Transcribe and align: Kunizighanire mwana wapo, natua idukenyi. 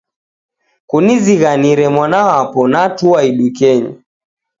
Kunizighanire 0.89 1.85
mwana 1.95 2.19
wapo, 2.29 2.61
natua 2.71 3.19
idukenyi. 3.29 3.93